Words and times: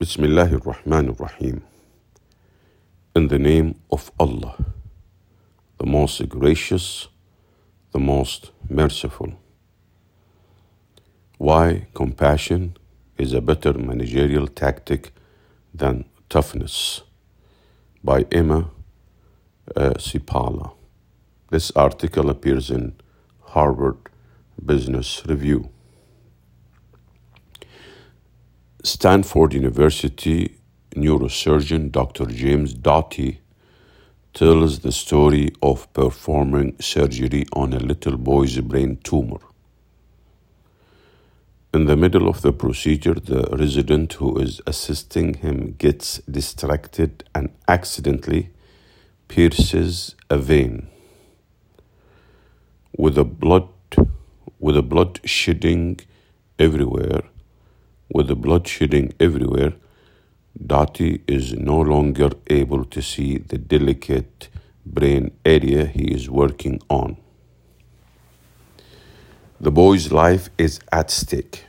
Bismillahir 0.00 0.60
Rahmanir 0.60 1.18
Rahim. 1.18 1.64
In 3.16 3.26
the 3.26 3.38
name 3.40 3.74
of 3.90 4.12
Allah, 4.20 4.54
the 5.78 5.86
most 5.86 6.28
gracious, 6.28 7.08
the 7.90 7.98
most 7.98 8.52
merciful. 8.70 9.32
Why 11.36 11.88
compassion 11.94 12.76
is 13.16 13.32
a 13.32 13.40
better 13.40 13.72
managerial 13.72 14.46
tactic 14.46 15.10
than 15.74 16.04
toughness 16.28 17.02
by 18.04 18.24
Emma 18.30 18.70
uh, 19.74 19.94
Seppala. 19.98 20.74
This 21.50 21.72
article 21.72 22.30
appears 22.30 22.70
in 22.70 22.94
Harvard 23.46 23.98
Business 24.64 25.24
Review. 25.26 25.70
Stanford 28.88 29.52
University 29.52 30.56
neurosurgeon 30.96 31.92
Dr. 31.92 32.24
James 32.24 32.72
Doty 32.72 33.38
tells 34.32 34.78
the 34.78 34.92
story 34.92 35.52
of 35.62 35.92
performing 35.92 36.74
surgery 36.80 37.44
on 37.52 37.74
a 37.74 37.78
little 37.78 38.16
boy's 38.16 38.58
brain 38.60 38.98
tumor. 39.04 39.40
In 41.74 41.84
the 41.84 41.98
middle 41.98 42.28
of 42.28 42.40
the 42.40 42.50
procedure, 42.50 43.12
the 43.12 43.42
resident 43.58 44.14
who 44.14 44.38
is 44.38 44.62
assisting 44.66 45.34
him 45.34 45.74
gets 45.76 46.16
distracted 46.20 47.24
and 47.34 47.50
accidentally 47.68 48.48
pierces 49.28 50.16
a 50.30 50.38
vein. 50.38 50.88
With 52.96 53.16
the 53.16 53.24
blood 53.24 53.68
with 54.58 54.76
the 54.76 54.82
blood 54.82 55.20
shedding 55.24 56.00
everywhere, 56.58 57.22
with 58.12 58.28
the 58.28 58.36
blood 58.36 58.66
shedding 58.66 59.12
everywhere, 59.20 59.72
Doty 60.66 61.22
is 61.26 61.52
no 61.52 61.78
longer 61.80 62.30
able 62.48 62.84
to 62.86 63.00
see 63.00 63.38
the 63.38 63.58
delicate 63.58 64.48
brain 64.84 65.30
area 65.44 65.86
he 65.86 66.04
is 66.12 66.28
working 66.28 66.80
on. 66.88 67.16
The 69.60 69.70
boy's 69.70 70.10
life 70.12 70.50
is 70.56 70.80
at 70.92 71.10
stake. 71.10 71.64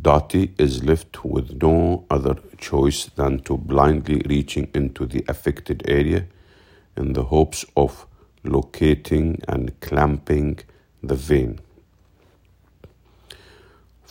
Doty 0.00 0.54
is 0.58 0.84
left 0.84 1.24
with 1.24 1.62
no 1.62 2.04
other 2.10 2.36
choice 2.58 3.06
than 3.16 3.40
to 3.40 3.56
blindly 3.56 4.22
reaching 4.26 4.68
into 4.74 5.06
the 5.06 5.24
affected 5.28 5.82
area 5.86 6.26
in 6.96 7.12
the 7.12 7.24
hopes 7.24 7.64
of 7.76 8.06
locating 8.44 9.40
and 9.48 9.78
clamping 9.80 10.58
the 11.02 11.14
vein. 11.14 11.60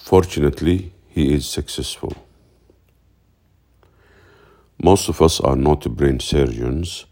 Fortunately, 0.03 0.91
he 1.07 1.33
is 1.33 1.47
successful. 1.47 2.13
Most 4.83 5.07
of 5.07 5.21
us 5.21 5.39
are 5.39 5.55
not 5.55 5.95
brain 5.95 6.19
surgeons, 6.19 7.05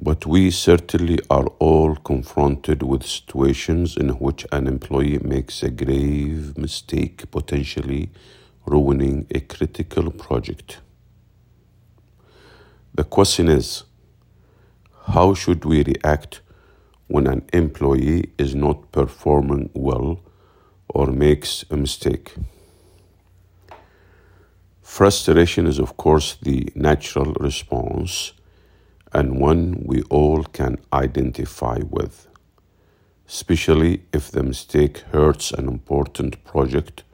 but 0.00 0.24
we 0.24 0.50
certainly 0.50 1.18
are 1.28 1.48
all 1.58 1.96
confronted 1.96 2.82
with 2.82 3.04
situations 3.04 3.96
in 3.96 4.10
which 4.10 4.46
an 4.52 4.68
employee 4.68 5.18
makes 5.18 5.62
a 5.62 5.70
grave 5.70 6.56
mistake, 6.56 7.30
potentially 7.32 8.10
ruining 8.64 9.26
a 9.34 9.40
critical 9.40 10.10
project. 10.10 10.78
The 12.94 13.04
question 13.04 13.48
is 13.48 13.82
how 15.08 15.34
should 15.34 15.64
we 15.64 15.82
react 15.82 16.40
when 17.08 17.26
an 17.26 17.42
employee 17.52 18.30
is 18.38 18.54
not 18.54 18.92
performing 18.92 19.70
well 19.74 20.20
or 20.88 21.06
makes 21.06 21.64
a 21.70 21.76
mistake? 21.76 22.34
Frustration 24.82 25.66
is, 25.66 25.78
of 25.78 25.96
course, 25.96 26.36
the 26.42 26.72
natural 26.74 27.34
response 27.34 28.32
and 29.12 29.40
one 29.40 29.82
we 29.84 30.02
all 30.10 30.44
can 30.44 30.78
identify 30.92 31.78
with, 31.88 32.26
especially 33.28 34.02
if 34.12 34.30
the 34.30 34.42
mistake 34.42 34.98
hurts 35.12 35.52
an 35.52 35.68
important 35.68 36.42
project 36.44 37.04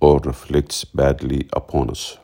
or 0.00 0.20
reflects 0.20 0.84
badly 0.84 1.48
upon 1.52 1.90
us. 1.90 2.18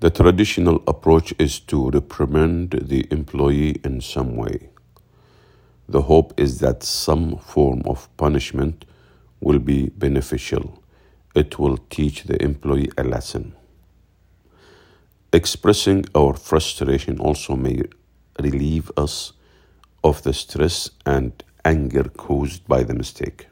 The 0.00 0.10
traditional 0.10 0.82
approach 0.86 1.34
is 1.38 1.58
to 1.60 1.90
reprimand 1.90 2.70
the 2.70 3.06
employee 3.10 3.80
in 3.84 4.00
some 4.00 4.36
way. 4.36 4.70
The 5.88 6.02
hope 6.02 6.38
is 6.38 6.58
that 6.60 6.82
some 6.82 7.38
form 7.38 7.82
of 7.86 8.14
punishment 8.18 8.84
will 9.40 9.58
be 9.58 9.88
beneficial. 9.88 10.82
It 11.34 11.58
will 11.58 11.78
teach 11.88 12.24
the 12.24 12.42
employee 12.42 12.90
a 12.98 13.04
lesson. 13.04 13.54
Expressing 15.32 16.04
our 16.14 16.34
frustration 16.34 17.18
also 17.18 17.56
may 17.56 17.82
relieve 18.38 18.90
us 18.96 19.32
of 20.04 20.22
the 20.22 20.32
stress 20.34 20.90
and 21.06 21.32
anger 21.64 22.04
caused 22.04 22.66
by 22.66 22.82
the 22.82 22.94
mistake. 22.94 23.46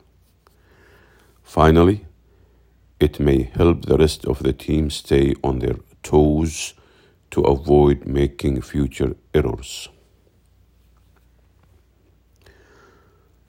Finally, 1.42 2.06
it 3.00 3.18
may 3.18 3.50
help 3.54 3.86
the 3.86 3.96
rest 3.96 4.26
of 4.26 4.42
the 4.42 4.52
team 4.52 4.90
stay 4.90 5.34
on 5.42 5.58
their 5.60 5.76
toes 6.02 6.74
to 7.30 7.40
avoid 7.42 8.06
making 8.06 8.60
future 8.60 9.14
errors. 9.34 9.88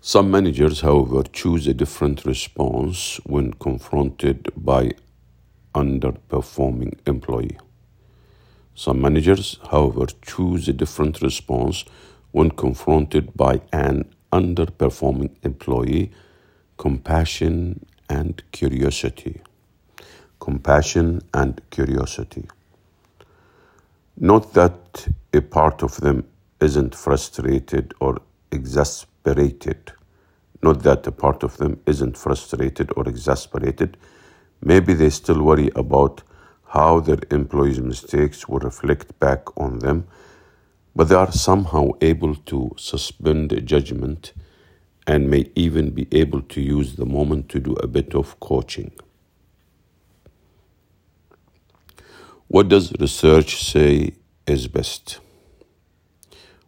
Some 0.07 0.31
managers, 0.31 0.79
however, 0.79 1.23
choose 1.33 1.67
a 1.67 1.73
different 1.73 2.23
response 2.23 3.19
when 3.25 3.51
confronted 3.55 4.47
by 4.55 4.91
underperforming 5.75 6.97
employee. 7.05 7.57
Some 8.73 9.01
managers, 9.01 9.59
however, 9.69 10.05
choose 10.21 10.69
a 10.69 10.71
different 10.71 11.21
response 11.21 11.83
when 12.31 12.51
confronted 12.51 13.35
by 13.35 13.59
an 13.73 14.05
underperforming 14.31 15.31
employee, 15.43 16.13
compassion 16.77 17.85
and 18.09 18.41
curiosity. 18.53 19.41
Compassion 20.39 21.21
and 21.33 21.59
curiosity. 21.69 22.47
Not 24.15 24.53
that 24.53 25.09
a 25.33 25.41
part 25.41 25.83
of 25.83 25.97
them 25.97 26.23
isn't 26.61 26.95
frustrated 26.95 27.93
or 27.99 28.21
exasperated. 28.53 29.16
Not 30.63 30.83
that 30.83 31.07
a 31.07 31.11
part 31.11 31.43
of 31.43 31.57
them 31.57 31.79
isn't 31.85 32.17
frustrated 32.17 32.91
or 32.95 33.07
exasperated. 33.07 33.97
Maybe 34.61 34.93
they 34.93 35.09
still 35.09 35.43
worry 35.43 35.69
about 35.75 36.23
how 36.67 36.99
their 36.99 37.19
employees' 37.31 37.79
mistakes 37.79 38.47
will 38.47 38.59
reflect 38.59 39.19
back 39.19 39.57
on 39.57 39.79
them, 39.79 40.07
but 40.95 41.09
they 41.09 41.15
are 41.15 41.31
somehow 41.31 41.91
able 42.01 42.35
to 42.35 42.71
suspend 42.77 43.61
judgment 43.65 44.33
and 45.05 45.29
may 45.29 45.51
even 45.55 45.91
be 45.91 46.07
able 46.11 46.41
to 46.41 46.61
use 46.61 46.95
the 46.95 47.05
moment 47.05 47.49
to 47.49 47.59
do 47.59 47.73
a 47.75 47.87
bit 47.87 48.15
of 48.15 48.39
coaching. 48.39 48.91
What 52.47 52.69
does 52.69 52.93
research 52.99 53.63
say 53.63 54.13
is 54.45 54.67
best? 54.67 55.19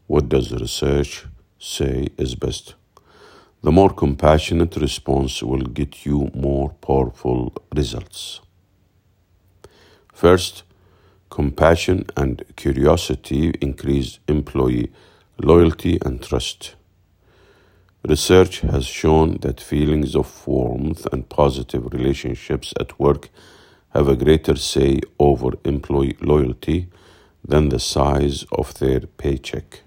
What 0.08 0.30
does 0.30 0.52
research 0.52 1.26
say 1.60 2.08
is 2.18 2.36
best? 2.36 2.76
The 3.62 3.72
more 3.72 3.90
compassionate 3.90 4.78
response 4.78 5.44
will 5.44 5.62
get 5.62 6.06
you 6.06 6.32
more 6.34 6.70
powerful 6.82 7.54
results. 7.76 8.40
First, 10.14 10.64
compassion 11.30 12.06
and 12.16 12.44
curiosity 12.56 13.50
increase 13.62 14.20
employee 14.28 14.92
loyalty 15.38 16.00
and 16.06 16.24
trust. 16.24 16.76
Research 18.08 18.62
has 18.62 18.86
shown 18.86 19.38
that 19.42 19.60
feelings 19.60 20.16
of 20.16 20.48
warmth 20.48 21.06
and 21.12 21.28
positive 21.28 21.92
relationships 21.94 22.74
at 22.80 22.98
work 22.98 23.30
have 23.90 24.08
a 24.08 24.16
greater 24.16 24.56
say 24.56 25.02
over 25.20 25.52
employee 25.66 26.16
loyalty 26.22 26.88
than 27.46 27.70
the 27.70 27.80
size 27.80 28.46
of 28.54 28.74
their 28.80 29.02
paycheck. 29.02 29.82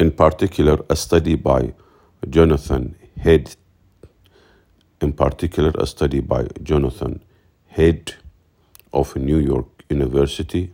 In 0.00 0.12
particular, 0.12 0.78
a 0.88 0.94
study 0.94 1.34
by 1.34 1.74
Jonathan 2.30 2.94
Haidt, 3.24 3.56
in 5.00 5.12
particular, 5.12 5.72
a 5.76 5.88
study 5.88 6.20
by 6.20 6.46
Jonathan 6.62 7.20
Haidt 7.76 8.14
of 8.92 9.16
New 9.16 9.38
York 9.38 9.66
University 9.90 10.72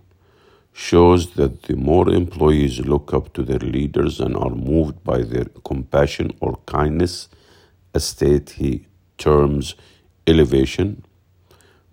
shows 0.75 1.31
that 1.37 1.63
the 1.63 1.75
more 1.75 2.11
employees 2.11 2.81
look 2.81 3.15
up 3.15 3.33
to 3.33 3.43
their 3.43 3.61
leaders 3.61 4.21
and 4.21 4.37
are 4.37 4.51
moved 4.51 5.03
by 5.03 5.23
their 5.23 5.47
compassion 5.65 6.31
or 6.41 6.59
kindness, 6.67 7.29
a 7.95 8.01
state 8.01 8.51
he 8.51 8.87
terms 9.17 9.75
elevation, 10.27 11.03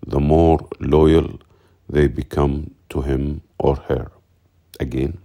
the 0.06 0.20
more 0.20 0.68
loyal 0.80 1.40
they 1.88 2.08
become 2.08 2.74
to 2.90 3.00
him 3.00 3.40
or 3.58 3.76
her. 3.88 4.10
Again, 4.78 5.18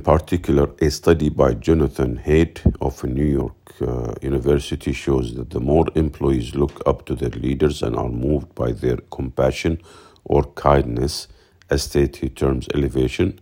In 0.00 0.04
particular, 0.04 0.70
a 0.80 0.90
study 0.90 1.28
by 1.28 1.52
Jonathan 1.52 2.22
Haidt 2.24 2.62
of 2.80 3.04
New 3.04 3.30
York 3.40 3.74
uh, 3.82 4.14
University 4.22 4.94
shows 4.94 5.34
that 5.34 5.50
the 5.50 5.60
more 5.60 5.84
employees 5.94 6.54
look 6.54 6.80
up 6.86 7.04
to 7.04 7.14
their 7.14 7.36
leaders 7.44 7.82
and 7.82 7.94
are 7.94 8.08
moved 8.08 8.54
by 8.54 8.72
their 8.72 8.96
compassion 9.10 9.78
or 10.24 10.44
kindness, 10.54 11.28
a 11.68 11.76
state 11.76 12.16
he 12.16 12.30
terms 12.30 12.66
elevation, 12.74 13.38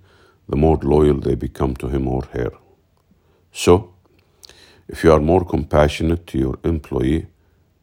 the 0.48 0.56
more 0.56 0.78
loyal 0.78 1.20
they 1.20 1.36
become 1.36 1.76
to 1.76 1.86
him 1.86 2.08
or 2.08 2.24
her. 2.32 2.50
So, 3.52 3.94
if 4.88 5.04
you 5.04 5.12
are 5.12 5.20
more 5.20 5.44
compassionate 5.44 6.26
to 6.26 6.38
your 6.38 6.58
employee, 6.64 7.28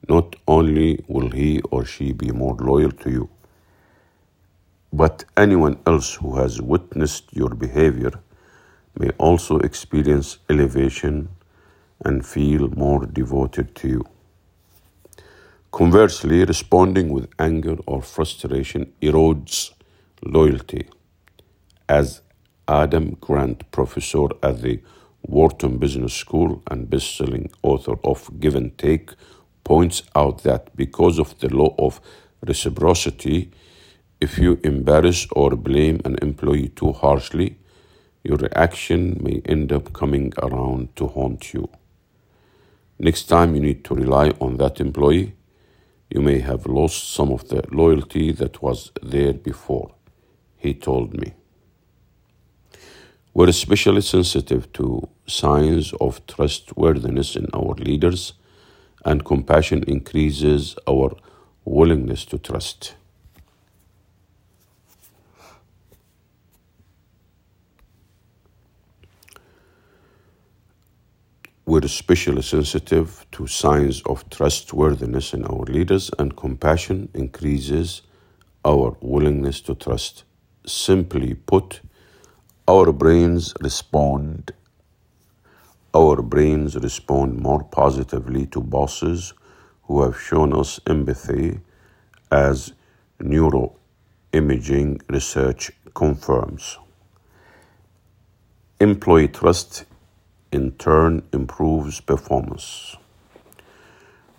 not 0.10 0.36
only 0.50 1.02
will 1.08 1.30
he 1.30 1.62
or 1.72 1.86
she 1.86 2.12
be 2.12 2.32
more 2.32 2.56
loyal 2.56 2.92
to 2.92 3.10
you, 3.10 3.30
but 4.92 5.24
anyone 5.38 5.80
else 5.88 6.16
who 6.16 6.36
has 6.36 6.62
witnessed 6.62 7.34
your 7.34 7.56
behavior 7.56 8.12
may 8.98 9.10
also 9.18 9.60
experience 9.60 10.38
elevation 10.50 11.30
and 12.04 12.26
feel 12.26 12.70
more 12.70 13.06
devoted 13.06 13.76
to 13.76 13.88
you. 13.88 14.06
Conversely, 15.72 16.46
responding 16.46 17.10
with 17.10 17.28
anger 17.38 17.76
or 17.86 18.02
frustration 18.02 18.94
erodes 19.02 19.72
loyalty. 20.24 20.88
As 21.90 22.22
Adam 22.68 23.18
Grant, 23.20 23.70
professor 23.72 24.28
at 24.42 24.62
the 24.62 24.82
Wharton 25.24 25.78
Business 25.78 26.14
School 26.14 26.62
and 26.72 26.90
best-selling 26.90 27.52
author 27.62 27.96
of 28.04 28.40
Give 28.40 28.56
and 28.56 28.78
Take, 28.78 29.12
points 29.64 30.04
out 30.16 30.44
that 30.44 30.76
because 30.76 31.20
of 31.20 31.38
the 31.40 31.50
law 31.50 31.76
of 31.78 32.00
reciprocity, 32.46 33.52
if 34.22 34.38
you 34.38 34.60
embarrass 34.64 35.28
or 35.32 35.52
blame 35.58 36.00
an 36.06 36.16
employee 36.22 36.70
too 36.70 36.94
harshly, 36.94 37.58
your 38.26 38.38
reaction 38.38 39.20
may 39.22 39.42
end 39.46 39.72
up 39.72 39.94
coming 39.94 40.34
around 40.42 40.96
to 40.96 41.08
haunt 41.08 41.54
you. 41.54 41.70
Next 42.98 43.26
time 43.26 43.54
you 43.56 43.62
need 43.62 43.84
to 43.86 43.94
rely 43.94 44.30
on 44.40 44.58
that 44.58 44.80
employee, 44.80 45.36
you 46.10 46.22
may 46.22 46.40
have 46.40 46.66
lost 46.66 47.14
some 47.14 47.32
of 47.32 47.48
the 47.50 47.64
loyalty 47.72 48.32
that 48.32 48.62
was 48.64 48.92
there 49.04 49.34
before, 49.34 49.94
he 50.58 50.74
told 50.74 51.14
me. 51.14 51.34
We're 53.34 53.50
especially 53.50 54.02
sensitive 54.02 54.72
to 54.74 55.08
signs 55.28 55.94
of 56.00 56.26
trustworthiness 56.26 57.36
in 57.36 57.48
our 57.54 57.76
leaders, 57.76 58.34
and 59.04 59.24
compassion 59.24 59.84
increases 59.84 60.76
our 60.88 61.16
willingness 61.64 62.26
to 62.26 62.40
trust. 62.40 62.96
We're 71.76 71.84
especially 71.84 72.42
sensitive 72.42 73.26
to 73.34 73.48
signs 73.48 74.02
of 74.04 74.30
trustworthiness 74.30 75.34
in 75.34 75.44
our 75.44 75.66
leaders, 75.66 76.10
and 76.18 76.34
compassion 76.34 77.10
increases 77.14 78.02
our 78.64 78.96
willingness 79.02 79.60
to 79.64 79.76
trust. 79.76 80.24
Simply 80.66 81.34
put, 81.34 81.82
our 82.66 82.94
brains 82.94 83.54
respond 83.60 84.54
our 85.94 86.22
brains 86.22 86.78
respond 86.78 87.42
more 87.42 87.66
positively 87.66 88.46
to 88.46 88.62
bosses 88.62 89.34
who 89.84 90.02
have 90.02 90.18
shown 90.18 90.54
us 90.54 90.80
empathy 90.88 91.60
as 92.32 92.72
neuroimaging 93.22 95.02
research 95.10 95.72
confirms. 95.94 96.78
Employee 98.80 99.28
trust 99.28 99.84
in 100.56 100.72
turn 100.72 101.22
improves 101.34 102.00
performance. 102.00 102.96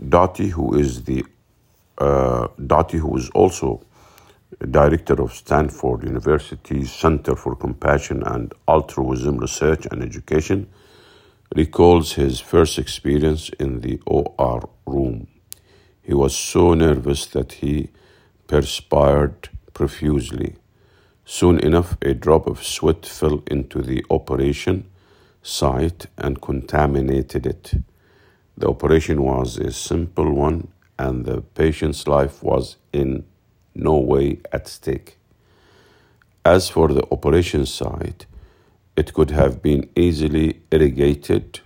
Doty, 0.09 0.49
who 0.49 0.75
is 0.79 1.05
the 1.05 1.25
uh, 1.99 2.49
Doty, 2.67 2.99
who 2.99 3.17
is 3.17 3.31
also 3.31 3.83
director 4.71 5.21
of 5.23 5.33
Stanford 5.35 6.05
University's 6.05 6.93
Center 6.93 7.37
for 7.37 7.55
Compassion 7.55 8.23
and 8.25 8.53
Altruism 8.67 9.39
Research 9.39 9.87
and 9.91 10.03
Education, 10.03 10.69
recalls 11.55 12.15
his 12.15 12.41
first 12.41 12.79
experience 12.79 13.51
in 13.61 13.81
the 13.81 14.01
OR 14.07 14.69
room. 14.87 15.27
He 16.03 16.15
was 16.15 16.37
so 16.37 16.75
nervous 16.75 17.27
that 17.27 17.53
he 17.53 17.91
perspired 18.47 19.49
profusely. 19.75 20.57
Soon 21.25 21.59
enough, 21.59 21.97
a 22.03 22.15
drop 22.15 22.47
of 22.47 22.65
sweat 22.65 23.05
fell 23.05 23.43
into 23.49 23.83
the 23.83 24.05
operation 24.11 24.89
site 25.47 26.07
and 26.19 26.43
contaminated 26.43 27.47
it. 27.47 27.75
The 28.59 28.69
operation 28.69 29.23
was 29.23 29.59
a 29.59 29.71
simple 29.71 30.33
one, 30.33 30.69
and 30.99 31.25
the 31.25 31.41
patient's 31.41 32.09
life 32.09 32.43
was 32.43 32.77
in 32.93 33.25
no 33.75 33.97
way 33.97 34.41
at 34.53 34.67
stake. 34.67 35.19
As 36.45 36.69
for 36.69 36.89
the 36.89 37.07
operation 37.13 37.65
site, 37.65 38.27
it 38.97 39.15
could 39.15 39.31
have 39.31 39.63
been 39.63 39.89
easily 39.95 40.63
irrigated. 40.73 41.61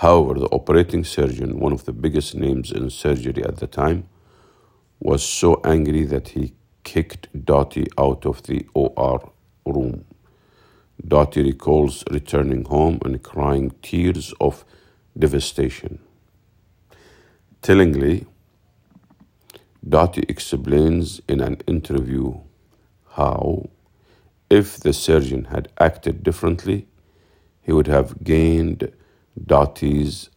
However, 0.00 0.40
the 0.40 0.46
operating 0.46 1.04
surgeon, 1.04 1.60
one 1.60 1.72
of 1.72 1.86
the 1.86 1.92
biggest 1.92 2.34
names 2.34 2.70
in 2.70 2.90
surgery 2.90 3.42
at 3.44 3.56
the 3.58 3.66
time, 3.66 4.08
was 5.00 5.22
so 5.22 5.60
angry 5.64 6.04
that 6.04 6.28
he 6.30 6.52
kicked 6.82 7.28
Doty 7.46 7.86
out 7.96 8.26
of 8.26 8.42
the 8.42 8.66
OR 8.74 9.32
room. 9.64 10.04
Doty 11.06 11.42
recalls 11.42 12.04
returning 12.10 12.64
home 12.64 12.98
and 13.04 13.22
crying 13.22 13.72
tears 13.82 14.32
of 14.40 14.64
devastation. 15.18 15.98
Tellingly, 17.62 18.26
Doty 19.86 20.24
explains 20.28 21.20
in 21.28 21.40
an 21.40 21.58
interview 21.66 22.40
how, 23.12 23.68
if 24.50 24.78
the 24.78 24.92
surgeon 24.92 25.46
had 25.46 25.68
acted 25.78 26.22
differently, 26.22 26.86
he 27.62 27.72
would 27.72 27.86
have 27.86 28.22
gained 28.22 28.92
Doty's 29.46 30.30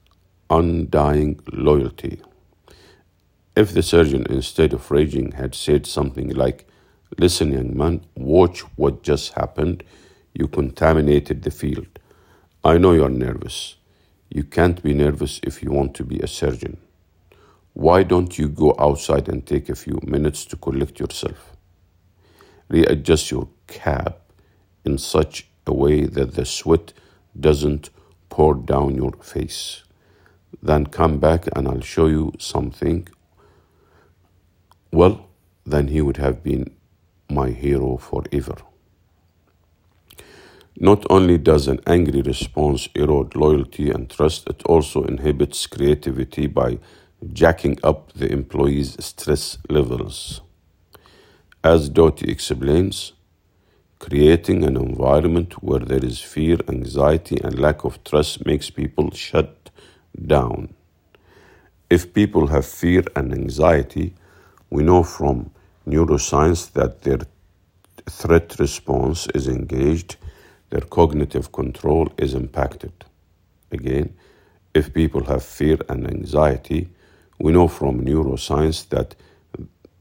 undying 0.49 1.39
loyalty. 1.51 2.21
If 3.55 3.73
the 3.73 3.83
surgeon, 3.83 4.25
instead 4.29 4.73
of 4.73 4.91
raging, 4.91 5.33
had 5.33 5.55
said 5.55 5.85
something 5.85 6.29
like, 6.29 6.67
Listen, 7.17 7.53
young 7.53 7.75
man, 7.75 8.05
watch 8.15 8.61
what 8.75 9.01
just 9.01 9.33
happened. 9.33 9.83
You 10.39 10.47
contaminated 10.47 11.41
the 11.41 11.49
field. 11.49 11.87
I 12.63 12.77
know 12.77 12.91
you're 12.91 13.09
nervous. 13.09 13.75
You 14.29 14.43
can't 14.43 14.83
be 14.83 14.93
nervous 14.93 15.39
if 15.41 15.63
you 15.63 15.71
want 15.71 15.95
to 15.95 16.03
be 16.03 16.19
a 16.19 16.27
surgeon. 16.27 16.77
Why 17.73 18.03
don't 18.03 18.37
you 18.37 18.47
go 18.47 18.75
outside 18.77 19.29
and 19.29 19.43
take 19.43 19.67
a 19.67 19.75
few 19.75 19.99
minutes 20.03 20.45
to 20.45 20.55
collect 20.55 20.99
yourself? 20.99 21.57
Readjust 22.69 23.31
your 23.31 23.47
cap 23.65 24.19
in 24.85 24.99
such 24.99 25.47
a 25.65 25.73
way 25.73 26.05
that 26.05 26.35
the 26.35 26.45
sweat 26.45 26.93
doesn't 27.39 27.89
pour 28.29 28.53
down 28.53 28.93
your 28.93 29.13
face. 29.13 29.83
Then 30.61 30.85
come 30.85 31.17
back 31.17 31.47
and 31.55 31.67
I'll 31.67 31.81
show 31.81 32.05
you 32.05 32.33
something. 32.37 33.07
Well, 34.91 35.29
then 35.65 35.87
he 35.87 36.01
would 36.01 36.17
have 36.17 36.43
been 36.43 36.75
my 37.27 37.49
hero 37.49 37.97
forever. 37.97 38.57
Not 40.79 41.07
only 41.09 41.39
does 41.39 41.67
an 41.67 41.79
angry 41.87 42.21
response 42.21 42.87
erode 42.93 43.35
loyalty 43.35 43.89
and 43.89 44.07
trust, 44.07 44.47
it 44.47 44.63
also 44.65 45.03
inhibits 45.05 45.65
creativity 45.65 46.45
by 46.45 46.77
jacking 47.33 47.79
up 47.83 48.13
the 48.13 48.31
employees' 48.31 48.95
stress 49.03 49.57
levels. 49.69 50.41
As 51.63 51.89
Doty 51.89 52.29
explains, 52.31 53.13
creating 53.97 54.63
an 54.63 54.77
environment 54.77 55.63
where 55.63 55.79
there 55.79 56.05
is 56.05 56.21
fear, 56.21 56.59
anxiety, 56.67 57.39
and 57.43 57.59
lack 57.59 57.83
of 57.83 58.03
trust 58.03 58.45
makes 58.45 58.69
people 58.69 59.09
shut 59.09 59.71
down. 60.27 60.75
If 61.89 62.13
people 62.13 62.47
have 62.47 62.67
fear 62.67 63.03
and 63.15 63.33
anxiety, 63.33 64.13
we 64.69 64.83
know 64.83 65.01
from 65.01 65.49
neuroscience 65.87 66.71
that 66.73 67.01
their 67.01 67.21
threat 68.07 68.55
response 68.59 69.27
is 69.33 69.47
engaged, 69.47 70.17
their 70.69 70.81
cognitive 70.81 71.51
control 71.51 72.11
is 72.17 72.33
impacted. 72.33 72.93
Again, 73.71 74.13
if 74.73 74.93
people 74.93 75.23
have 75.25 75.43
fear 75.43 75.77
and 75.89 76.07
anxiety, 76.07 76.89
we 77.39 77.51
know 77.51 77.67
from 77.67 78.01
neuroscience 78.01 78.87
that 78.89 79.15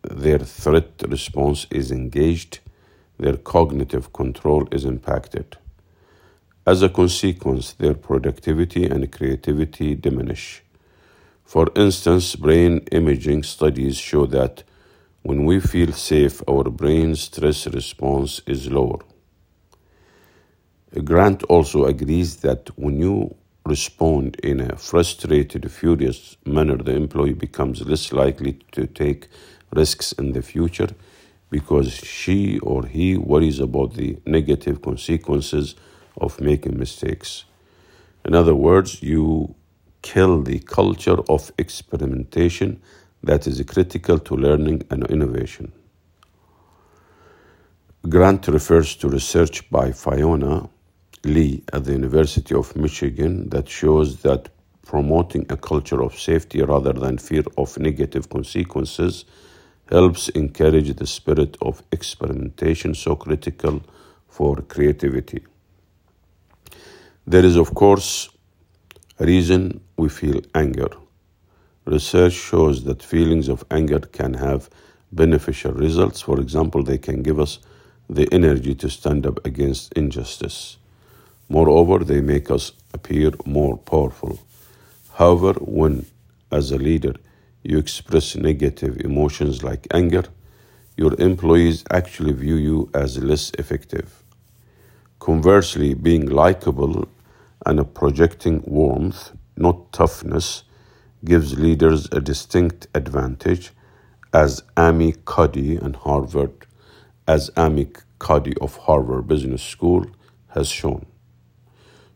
their 0.02 0.38
threat 0.38 0.90
response 1.08 1.66
is 1.70 1.90
engaged, 1.90 2.60
their 3.18 3.36
cognitive 3.36 4.12
control 4.12 4.68
is 4.70 4.84
impacted. 4.84 5.56
As 6.66 6.82
a 6.82 6.88
consequence, 6.88 7.72
their 7.74 7.94
productivity 7.94 8.86
and 8.86 9.10
creativity 9.10 9.94
diminish. 9.94 10.62
For 11.44 11.68
instance, 11.76 12.34
brain 12.34 12.80
imaging 12.90 13.44
studies 13.44 13.96
show 13.96 14.26
that 14.26 14.64
when 15.22 15.44
we 15.44 15.60
feel 15.60 15.92
safe, 15.92 16.42
our 16.48 16.64
brain 16.64 17.14
stress 17.14 17.66
response 17.68 18.40
is 18.46 18.70
lower. 18.70 18.98
Grant 20.94 21.42
also 21.44 21.84
agrees 21.84 22.36
that 22.36 22.70
when 22.78 23.00
you 23.00 23.34
respond 23.66 24.36
in 24.36 24.60
a 24.60 24.76
frustrated, 24.76 25.70
furious 25.70 26.36
manner, 26.46 26.76
the 26.76 26.94
employee 26.94 27.32
becomes 27.32 27.82
less 27.82 28.12
likely 28.12 28.52
to 28.72 28.86
take 28.86 29.28
risks 29.74 30.12
in 30.12 30.32
the 30.32 30.42
future 30.42 30.88
because 31.50 31.92
she 31.92 32.58
or 32.60 32.86
he 32.86 33.16
worries 33.16 33.58
about 33.58 33.94
the 33.94 34.16
negative 34.24 34.80
consequences 34.80 35.74
of 36.16 36.40
making 36.40 36.78
mistakes. 36.78 37.44
In 38.24 38.34
other 38.34 38.54
words, 38.54 39.02
you 39.02 39.54
kill 40.02 40.42
the 40.42 40.60
culture 40.60 41.18
of 41.28 41.50
experimentation 41.58 42.80
that 43.22 43.46
is 43.46 43.60
critical 43.62 44.18
to 44.20 44.36
learning 44.36 44.84
and 44.90 45.04
innovation. 45.10 45.72
Grant 48.08 48.46
refers 48.46 48.94
to 48.96 49.08
research 49.08 49.68
by 49.68 49.90
Fiona 49.90 50.68
Lee 51.26 51.62
at 51.72 51.84
the 51.84 51.92
University 51.92 52.54
of 52.54 52.74
Michigan 52.76 53.48
that 53.50 53.68
shows 53.68 54.22
that 54.22 54.48
promoting 54.86 55.44
a 55.50 55.56
culture 55.56 56.02
of 56.02 56.18
safety 56.18 56.62
rather 56.62 56.92
than 56.92 57.18
fear 57.18 57.42
of 57.58 57.76
negative 57.78 58.28
consequences 58.28 59.24
helps 59.90 60.28
encourage 60.30 60.94
the 60.94 61.06
spirit 61.06 61.56
of 61.60 61.82
experimentation 61.92 62.94
so 62.94 63.16
critical 63.16 63.82
for 64.28 64.56
creativity. 64.62 65.44
There 67.26 67.44
is, 67.44 67.56
of 67.56 67.74
course, 67.74 68.28
a 69.18 69.26
reason 69.26 69.80
we 69.96 70.08
feel 70.08 70.40
anger. 70.54 70.88
Research 71.84 72.34
shows 72.34 72.84
that 72.84 73.02
feelings 73.02 73.48
of 73.48 73.64
anger 73.70 74.00
can 74.00 74.34
have 74.34 74.70
beneficial 75.12 75.72
results. 75.72 76.20
For 76.20 76.40
example, 76.40 76.82
they 76.82 76.98
can 76.98 77.22
give 77.22 77.40
us 77.40 77.58
the 78.08 78.28
energy 78.32 78.74
to 78.76 78.88
stand 78.88 79.26
up 79.26 79.44
against 79.44 79.92
injustice. 79.94 80.78
Moreover, 81.48 82.04
they 82.04 82.20
make 82.20 82.50
us 82.50 82.72
appear 82.92 83.30
more 83.44 83.76
powerful. 83.76 84.38
However, 85.14 85.52
when, 85.60 86.06
as 86.50 86.72
a 86.72 86.78
leader, 86.78 87.14
you 87.62 87.78
express 87.78 88.36
negative 88.36 89.00
emotions 89.00 89.62
like 89.62 89.86
anger, 89.92 90.24
your 90.96 91.14
employees 91.20 91.84
actually 91.90 92.32
view 92.32 92.56
you 92.56 92.90
as 92.94 93.18
less 93.18 93.50
effective. 93.58 94.22
Conversely, 95.18 95.94
being 95.94 96.26
likable 96.26 97.08
and 97.64 97.94
projecting 97.94 98.62
warmth, 98.66 99.32
not 99.56 99.92
toughness, 99.92 100.64
gives 101.24 101.58
leaders 101.58 102.08
a 102.12 102.20
distinct 102.20 102.86
advantage, 102.94 103.72
as 104.32 104.62
Amy 104.78 105.14
Cuddy 105.24 105.76
and 105.76 105.96
Harvard, 105.96 106.66
as 107.26 107.50
Amy 107.56 107.88
Cuddy 108.18 108.54
of 108.60 108.76
Harvard 108.76 109.26
Business 109.26 109.62
School 109.62 110.06
has 110.48 110.68
shown. 110.68 111.06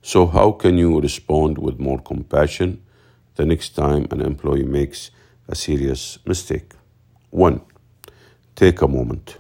So, 0.03 0.27
how 0.27 0.53
can 0.53 0.79
you 0.79 0.99
respond 1.01 1.59
with 1.59 1.79
more 1.79 1.99
compassion 1.99 2.83
the 3.35 3.45
next 3.45 3.71
time 3.77 4.07
an 4.11 4.23
employee 4.23 4.65
makes 4.65 5.11
a 5.47 5.55
serious 5.55 6.19
mistake? 6.25 6.73
One, 7.31 7.61
take 8.57 8.81
a 8.81 8.89
moment. 8.89 9.37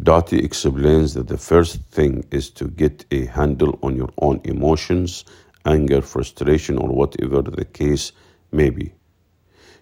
Doty 0.00 0.38
explains 0.38 1.14
that 1.14 1.26
the 1.28 1.36
first 1.36 1.80
thing 1.90 2.24
is 2.30 2.50
to 2.50 2.68
get 2.68 3.04
a 3.10 3.26
handle 3.26 3.78
on 3.82 3.96
your 3.96 4.10
own 4.18 4.40
emotions, 4.44 5.24
anger, 5.64 6.00
frustration, 6.00 6.78
or 6.78 6.88
whatever 6.88 7.42
the 7.42 7.64
case 7.64 8.12
may 8.52 8.70
be. 8.70 8.92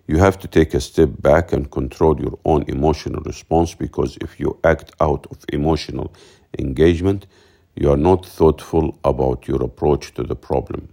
You 0.06 0.16
have 0.18 0.38
to 0.40 0.48
take 0.48 0.74
a 0.74 0.80
step 0.80 1.10
back 1.20 1.52
and 1.52 1.70
control 1.70 2.18
your 2.20 2.38
own 2.44 2.64
emotional 2.68 3.22
response 3.22 3.74
because 3.74 4.16
if 4.20 4.40
you 4.40 4.58
act 4.64 4.92
out 5.00 5.26
of 5.30 5.44
emotional 5.52 6.12
engagement, 6.58 7.26
you 7.76 7.90
are 7.90 7.96
not 7.96 8.26
thoughtful 8.26 8.98
about 9.04 9.48
your 9.48 9.62
approach 9.62 10.14
to 10.14 10.22
the 10.24 10.36
problem. 10.36 10.88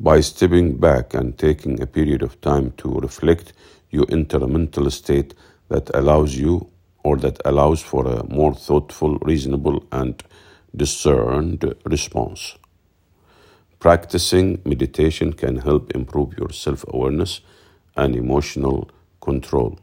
By 0.00 0.20
stepping 0.20 0.78
back 0.78 1.14
and 1.14 1.36
taking 1.36 1.82
a 1.82 1.86
period 1.86 2.22
of 2.22 2.40
time 2.40 2.72
to 2.78 3.00
reflect, 3.00 3.52
you 3.90 4.04
enter 4.04 4.38
a 4.38 4.48
mental 4.48 4.90
state 4.90 5.34
that 5.68 5.90
allows 5.94 6.36
you 6.36 6.70
or 7.02 7.16
that 7.18 7.40
allows 7.44 7.82
for 7.82 8.06
a 8.06 8.24
more 8.28 8.54
thoughtful, 8.54 9.18
reasonable, 9.18 9.84
and 9.90 10.22
discerned 10.76 11.74
response. 11.84 12.56
Practicing 13.80 14.60
meditation 14.64 15.32
can 15.32 15.56
help 15.58 15.92
improve 15.94 16.38
your 16.38 16.50
self 16.52 16.84
awareness 16.88 17.40
and 17.96 18.14
emotional 18.14 18.90
control. 19.20 19.78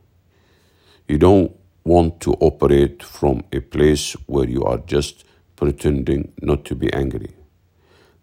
You 1.07 1.17
don't 1.17 1.51
want 1.83 2.21
to 2.21 2.33
operate 2.35 3.03
from 3.03 3.43
a 3.51 3.59
place 3.59 4.13
where 4.27 4.47
you 4.47 4.63
are 4.63 4.77
just 4.79 5.24
pretending 5.55 6.33
not 6.41 6.65
to 6.65 6.75
be 6.75 6.91
angry. 6.93 7.35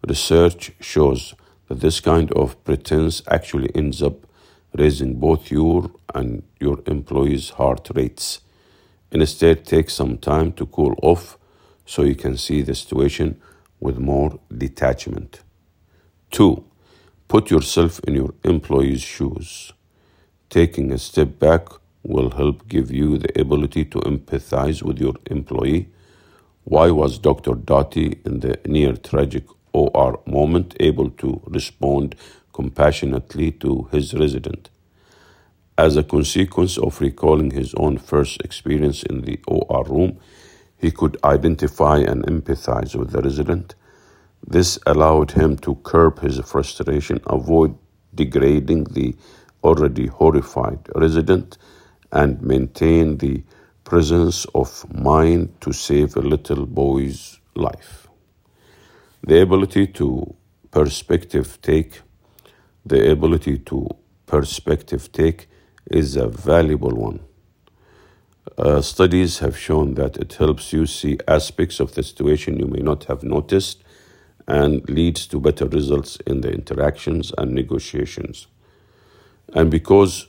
Research 0.06 0.72
shows 0.80 1.34
that 1.68 1.80
this 1.80 2.00
kind 2.00 2.32
of 2.32 2.62
pretense 2.64 3.22
actually 3.28 3.70
ends 3.74 4.02
up 4.02 4.26
raising 4.74 5.14
both 5.14 5.50
your 5.50 5.90
and 6.14 6.42
your 6.60 6.80
employees' 6.86 7.50
heart 7.50 7.90
rates. 7.94 8.40
Instead, 9.10 9.64
take 9.64 9.90
some 9.90 10.16
time 10.18 10.52
to 10.52 10.66
cool 10.66 10.94
off 11.02 11.38
so 11.84 12.02
you 12.02 12.14
can 12.14 12.36
see 12.36 12.62
the 12.62 12.74
situation 12.74 13.40
with 13.80 13.98
more 13.98 14.38
detachment. 14.56 15.40
Two, 16.30 16.64
put 17.28 17.50
yourself 17.50 18.00
in 18.06 18.14
your 18.14 18.34
employee's 18.44 19.02
shoes. 19.02 19.72
Taking 20.48 20.92
a 20.92 20.98
step 20.98 21.38
back 21.38 21.68
will 22.02 22.30
help 22.30 22.68
give 22.68 22.90
you 22.90 23.18
the 23.18 23.40
ability 23.40 23.84
to 23.86 23.98
empathize 24.00 24.82
with 24.82 24.98
your 24.98 25.14
employee 25.26 25.88
why 26.64 26.90
was 26.90 27.18
Dr. 27.18 27.54
Doty 27.54 28.20
in 28.24 28.40
the 28.40 28.58
near 28.66 28.94
tragic 28.94 29.44
OR 29.72 30.20
moment 30.26 30.76
able 30.80 31.10
to 31.10 31.42
respond 31.46 32.14
compassionately 32.52 33.50
to 33.52 33.88
his 33.90 34.14
resident? 34.14 34.70
As 35.76 35.96
a 35.96 36.02
consequence 36.02 36.78
of 36.78 37.00
recalling 37.00 37.50
his 37.50 37.74
own 37.74 37.98
first 37.98 38.40
experience 38.42 39.02
in 39.02 39.22
the 39.22 39.40
OR 39.48 39.84
room, 39.84 40.20
he 40.76 40.90
could 40.90 41.16
identify 41.24 41.98
and 41.98 42.24
empathize 42.26 42.94
with 42.94 43.10
the 43.10 43.22
resident. 43.22 43.74
This 44.46 44.78
allowed 44.86 45.32
him 45.32 45.56
to 45.58 45.76
curb 45.76 46.20
his 46.20 46.38
frustration, 46.40 47.20
avoid 47.26 47.76
degrading 48.14 48.84
the 48.84 49.16
already 49.64 50.08
horrified 50.08 50.80
resident, 50.94 51.58
and 52.12 52.42
maintain 52.42 53.18
the 53.18 53.42
presence 53.84 54.44
of 54.54 54.92
mind 54.94 55.60
to 55.60 55.72
save 55.72 56.16
a 56.16 56.20
little 56.20 56.66
boy's 56.66 57.40
life. 57.54 58.08
The 59.26 59.42
ability 59.42 59.88
to 59.88 60.34
perspective 60.70 61.58
take, 61.62 62.00
the 62.84 63.10
ability 63.10 63.58
to 63.58 63.88
perspective 64.26 65.12
take 65.12 65.48
is 65.90 66.16
a 66.16 66.28
valuable 66.28 66.94
one. 66.94 67.20
Uh, 68.58 68.80
studies 68.80 69.38
have 69.38 69.56
shown 69.56 69.94
that 69.94 70.16
it 70.16 70.34
helps 70.34 70.72
you 70.72 70.86
see 70.86 71.18
aspects 71.28 71.80
of 71.80 71.94
the 71.94 72.02
situation 72.02 72.58
you 72.58 72.66
may 72.66 72.80
not 72.80 73.04
have 73.04 73.22
noticed 73.22 73.82
and 74.48 74.88
leads 74.88 75.26
to 75.26 75.38
better 75.38 75.66
results 75.66 76.16
in 76.26 76.40
the 76.40 76.50
interactions 76.50 77.32
and 77.38 77.52
negotiations. 77.52 78.48
And 79.54 79.70
because 79.70 80.28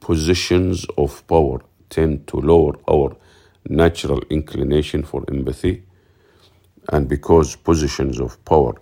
positions 0.00 0.86
of 0.98 1.26
power 1.28 1.60
tend 1.90 2.26
to 2.28 2.38
lower 2.38 2.74
our 2.90 3.16
natural 3.68 4.20
inclination 4.30 5.02
for 5.02 5.24
empathy, 5.28 5.82
and 6.88 7.08
because 7.08 7.56
positions 7.56 8.20
of 8.20 8.42
power 8.44 8.74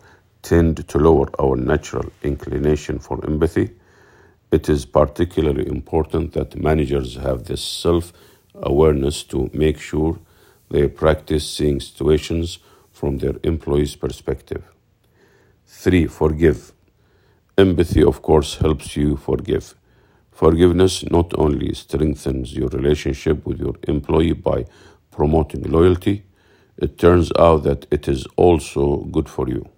tend 0.43 0.87
to 0.89 0.99
lower 0.99 1.29
our 1.41 1.57
natural 1.57 2.11
inclination 2.23 2.99
for 2.99 3.25
empathy, 3.27 3.71
it 4.53 4.69
is 4.69 4.87
particularly 4.87 5.67
important 5.69 6.33
that 6.33 6.57
managers 6.57 7.17
have 7.17 7.45
this 7.45 7.63
self 7.63 8.13
awareness 8.55 9.25
to 9.25 9.51
make 9.53 9.79
sure 9.79 10.19
they 10.71 10.89
practice 10.89 11.49
seeing 11.51 11.81
situations 11.81 12.59
from 12.93 13.19
their 13.19 13.35
employees' 13.43 13.97
perspective. 13.97 14.63
Three, 15.67 16.07
forgive. 16.07 16.73
Empathy, 17.59 18.03
of 18.03 18.23
course, 18.23 18.57
helps 18.57 18.97
you 18.97 19.17
forgive. 19.17 19.75
Forgiveness 20.39 21.05
not 21.11 21.35
only 21.37 21.75
strengthens 21.75 22.55
your 22.55 22.69
relationship 22.69 23.45
with 23.45 23.59
your 23.59 23.75
employee 23.89 24.35
by 24.35 24.67
promoting 25.11 25.65
loyalty, 25.65 26.23
it 26.77 26.97
turns 26.97 27.33
out 27.37 27.65
that 27.65 27.89
it 27.91 28.07
is 28.07 28.25
also 28.37 28.99
good 29.17 29.29
for 29.29 29.49
you. 29.49 29.69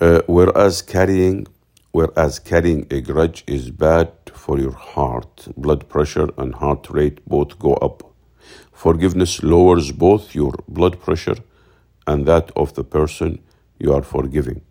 Uh, 0.00 0.22
whereas 0.28 0.80
carrying 0.80 1.46
whereas 1.92 2.38
carrying 2.38 2.86
a 2.90 3.02
grudge 3.02 3.44
is 3.46 3.70
bad 3.70 4.10
for 4.32 4.58
your 4.58 4.72
heart, 4.72 5.46
blood 5.58 5.90
pressure 5.90 6.30
and 6.38 6.54
heart 6.54 6.88
rate 6.88 7.20
both 7.26 7.58
go 7.58 7.74
up. 7.88 8.02
Forgiveness 8.72 9.42
lowers 9.42 9.92
both 9.92 10.34
your 10.34 10.54
blood 10.68 10.98
pressure 10.98 11.36
and 12.06 12.24
that 12.24 12.50
of 12.56 12.72
the 12.76 12.84
person 12.84 13.40
you 13.78 13.92
are 13.92 14.02
forgiving. 14.02 14.62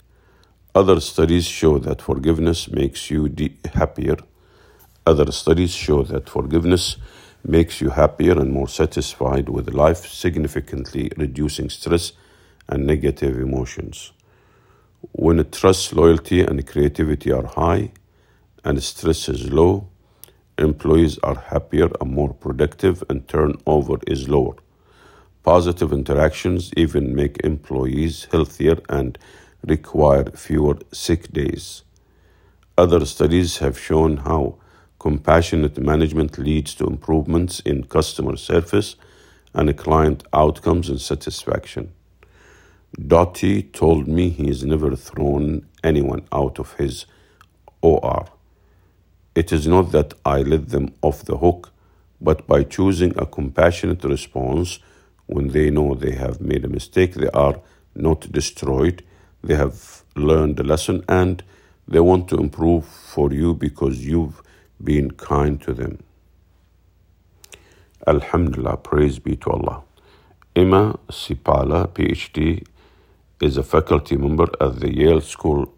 Other 0.76 1.02
studies 1.02 1.46
show 1.48 1.80
that 1.80 2.02
forgiveness 2.02 2.72
makes 2.72 3.12
you 3.12 3.30
de- 3.30 3.58
happier. 3.74 4.18
Other 5.06 5.32
studies 5.32 5.74
show 5.74 6.04
that 6.04 6.30
forgiveness 6.30 6.98
makes 7.44 7.82
you 7.82 7.90
happier 7.92 8.40
and 8.40 8.54
more 8.54 8.70
satisfied 8.70 9.50
with 9.50 9.74
life, 9.74 10.08
significantly 10.08 11.12
reducing 11.18 11.70
stress 11.70 12.14
and 12.70 12.88
negative 12.88 13.38
emotions. 13.40 14.14
When 15.14 15.44
trust, 15.52 15.94
loyalty, 15.94 16.42
and 16.42 16.66
creativity 16.68 17.32
are 17.32 17.48
high 17.48 17.92
and 18.64 18.82
stress 18.84 19.30
is 19.30 19.52
low, 19.52 19.90
employees 20.58 21.20
are 21.24 21.40
happier 21.40 21.90
and 22.02 22.12
more 22.12 22.34
productive, 22.34 23.04
and 23.10 23.28
turnover 23.28 23.98
is 24.08 24.30
lower. 24.30 24.56
Positive 25.44 25.94
interactions 25.94 26.72
even 26.78 27.16
make 27.16 27.38
employees 27.44 28.28
healthier 28.32 28.78
and 28.90 29.18
require 29.66 30.26
fewer 30.32 30.78
sick 30.92 31.32
days. 31.32 31.84
Other 32.78 33.06
studies 33.06 33.58
have 33.58 33.80
shown 33.80 34.18
how 34.18 34.56
compassionate 35.00 35.78
management 35.78 36.38
leads 36.38 36.76
to 36.76 36.86
improvements 36.86 37.60
in 37.62 37.84
customer 37.86 38.38
service 38.38 38.96
and 39.54 39.76
client 39.78 40.24
outcomes 40.34 40.90
and 40.90 41.02
satisfaction. 41.02 41.92
Doty 42.96 43.64
told 43.64 44.08
me 44.08 44.30
he 44.30 44.48
has 44.48 44.64
never 44.64 44.96
thrown 44.96 45.68
anyone 45.84 46.28
out 46.32 46.60
of 46.60 46.74
his 46.74 47.06
OR. 47.82 48.26
It 49.36 49.52
is 49.52 49.68
not 49.68 49.92
that 49.92 50.14
I 50.26 50.42
let 50.42 50.70
them 50.70 50.94
off 51.02 51.24
the 51.24 51.38
hook, 51.38 51.72
but 52.20 52.48
by 52.48 52.64
choosing 52.64 53.14
a 53.18 53.26
compassionate 53.26 54.04
response 54.04 54.80
when 55.28 55.50
they 55.50 55.70
know 55.70 55.94
they 55.94 56.14
have 56.16 56.42
made 56.42 56.66
a 56.66 56.70
mistake, 56.70 57.14
they 57.14 57.30
are 57.30 57.62
not 57.96 58.32
destroyed. 58.32 59.04
They 59.44 59.56
have 59.56 60.04
learned 60.16 60.60
a 60.60 60.64
lesson 60.64 61.04
and 61.10 61.44
they 61.88 62.00
want 62.00 62.28
to 62.30 62.38
improve 62.38 62.86
for 62.86 63.34
you 63.34 63.54
because 63.54 64.06
you've 64.06 64.42
been 64.84 65.12
kind 65.12 65.62
to 65.62 65.74
them. 65.74 66.00
Alhamdulillah, 68.08 68.78
praise 68.78 69.20
be 69.20 69.36
to 69.38 69.52
Allah. 69.52 69.84
Emma 70.56 70.98
Seppala, 71.10 71.88
PhD, 71.90 72.66
is 73.42 73.58
a 73.58 73.64
faculty 73.64 74.18
member 74.18 74.48
at 74.62 74.80
the 74.80 74.94
Yale 74.96 75.22
School 75.22 75.74